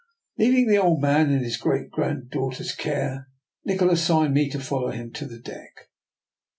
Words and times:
Leaving 0.39 0.65
the 0.67 0.79
old 0.79 0.99
man 0.99 1.29
in 1.31 1.43
his 1.43 1.57
great 1.57 1.91
granddaughter's 1.91 2.73
care, 2.73 3.29
Nikola 3.65 3.95
signed 3.95 4.29
to 4.33 4.41
me 4.41 4.49
to 4.49 4.59
follow 4.59 4.89
him 4.89 5.11
to 5.11 5.27
the 5.27 5.37
deck. 5.37 5.91